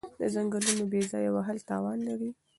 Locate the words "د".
0.19-0.21